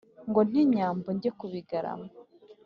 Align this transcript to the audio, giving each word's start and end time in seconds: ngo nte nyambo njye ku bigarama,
ngo 0.29 0.39
nte 0.49 0.61
nyambo 0.73 1.07
njye 1.15 1.29
ku 1.37 1.45
bigarama, 1.51 2.09